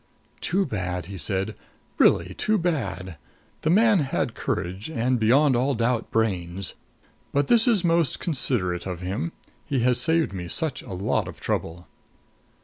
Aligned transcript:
"Too 0.39 0.65
bad!" 0.65 1.05
he 1.05 1.17
said. 1.19 1.53
"Really 1.99 2.33
too 2.33 2.57
bad! 2.57 3.17
The 3.61 3.69
man 3.69 3.99
had 3.99 4.33
courage 4.33 4.89
and, 4.89 5.19
beyond 5.19 5.55
all 5.55 5.75
doubt, 5.75 6.09
brains. 6.09 6.73
But 7.31 7.49
this 7.49 7.67
is 7.67 7.83
most 7.83 8.19
considerate 8.19 8.87
of 8.87 9.01
him. 9.01 9.31
He 9.67 9.81
has 9.81 10.01
saved 10.01 10.33
me 10.33 10.47
such 10.47 10.81
a 10.81 10.93
lot 10.93 11.27
of 11.27 11.39
trouble." 11.39 11.85